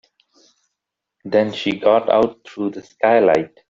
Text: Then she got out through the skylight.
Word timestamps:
Then 1.25 1.53
she 1.53 1.73
got 1.77 2.09
out 2.09 2.43
through 2.47 2.71
the 2.71 2.81
skylight. 2.81 3.55